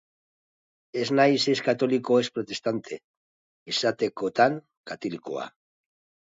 [1.01, 2.97] Ez naiz ez katoliko ez protestante;
[3.75, 4.57] izatekotan
[4.95, 5.47] katilukoa.